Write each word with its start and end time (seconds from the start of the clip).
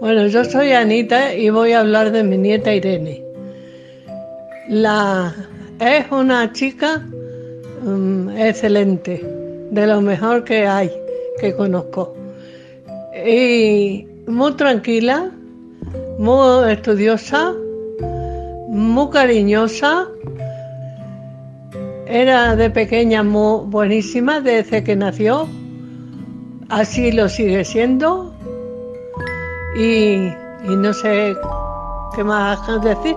Bueno, 0.00 0.28
yo 0.28 0.44
soy 0.44 0.70
Anita 0.70 1.34
y 1.34 1.50
voy 1.50 1.72
a 1.72 1.80
hablar 1.80 2.12
de 2.12 2.22
mi 2.22 2.38
nieta 2.38 2.72
Irene. 2.72 3.20
La, 4.68 5.34
es 5.80 6.04
una 6.12 6.52
chica 6.52 7.04
mm, 7.82 8.28
excelente, 8.36 9.20
de 9.72 9.86
lo 9.88 10.00
mejor 10.00 10.44
que 10.44 10.68
hay, 10.68 10.88
que 11.40 11.52
conozco. 11.52 12.14
Y 13.26 14.06
muy 14.28 14.52
tranquila, 14.52 15.32
muy 16.16 16.70
estudiosa, 16.70 17.52
muy 18.68 19.10
cariñosa. 19.10 20.06
Era 22.06 22.54
de 22.54 22.70
pequeña 22.70 23.24
muy 23.24 23.66
buenísima 23.66 24.40
desde 24.40 24.84
que 24.84 24.94
nació. 24.94 25.48
Así 26.68 27.10
lo 27.10 27.28
sigue 27.28 27.64
siendo 27.64 28.37
y, 29.78 30.34
y 30.64 30.76
no 30.76 30.92
sé 30.92 31.36
qué 32.14 32.24
más 32.24 32.60
decir. 32.82 33.16